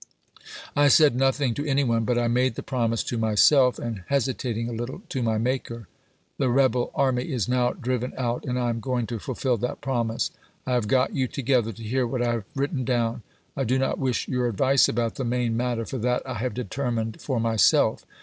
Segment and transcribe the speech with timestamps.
[0.75, 4.57] I said nothing to any one, but I made the promise to myself and (hesitat
[4.57, 5.87] ing a little) to my Maker.
[6.39, 10.31] The rebel army is now driven out, and I am going to fulfill that promise.
[10.65, 13.21] I have got you together to hear what I have written down.
[13.55, 17.21] I do not wish your advice about the main matter, for that I have determined
[17.21, 18.03] for myself.